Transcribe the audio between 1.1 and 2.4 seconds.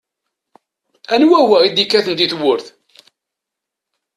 Anwa wa i d-ikkaten di